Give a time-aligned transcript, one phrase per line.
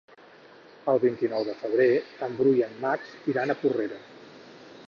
[0.93, 1.87] El vint-i-nou de febrer
[2.29, 4.05] en Bru i en Max iran a Porrera.